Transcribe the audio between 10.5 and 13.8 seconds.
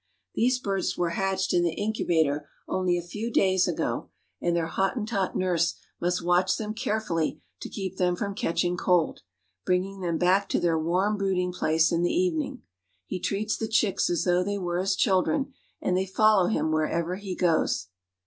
their warm brooding place in the evening. He treats the